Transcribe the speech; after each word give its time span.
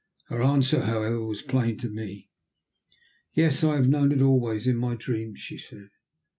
Her 0.29 0.41
answer, 0.41 0.81
however, 0.85 1.23
was 1.23 1.43
plain 1.43 1.77
to 1.77 1.87
me. 1.87 2.31
"Yes, 3.35 3.63
I 3.63 3.75
have 3.75 3.87
known 3.87 4.11
it 4.11 4.19
always 4.23 4.65
in 4.65 4.77
my 4.77 4.95
dreams," 4.95 5.39
she 5.39 5.59
said. 5.59 5.91